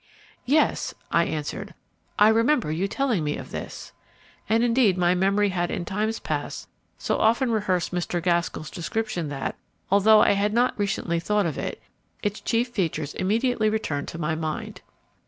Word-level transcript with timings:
"Yes," 0.47 0.95
I 1.11 1.25
answered, 1.25 1.75
"I 2.17 2.29
remember 2.29 2.71
your 2.71 2.87
telling 2.87 3.23
me 3.23 3.37
of 3.37 3.51
this;" 3.51 3.91
and 4.49 4.63
indeed 4.63 4.97
my 4.97 5.13
memory 5.13 5.49
had 5.49 5.69
in 5.69 5.85
times 5.85 6.17
past 6.19 6.67
so 6.97 7.19
often 7.19 7.51
rehearsed 7.51 7.91
Mr. 7.93 8.19
Gaskell's 8.19 8.71
description 8.71 9.29
that, 9.29 9.55
although 9.91 10.23
I 10.23 10.31
had 10.31 10.53
not 10.55 10.73
recently 10.75 11.19
thought 11.19 11.45
of 11.45 11.59
it, 11.59 11.79
its 12.23 12.41
chief 12.41 12.69
features 12.69 13.13
immediately 13.13 13.69
returned 13.69 14.07
to 14.07 14.17
my 14.17 14.33
mind. 14.33 14.81